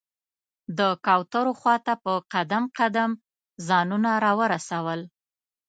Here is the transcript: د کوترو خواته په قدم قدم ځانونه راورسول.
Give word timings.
د 0.77 0.79
کوترو 1.05 1.51
خواته 1.59 1.93
په 2.03 2.13
قدم 2.33 2.63
قدم 2.77 3.11
ځانونه 3.67 4.11
راورسول. 4.25 5.01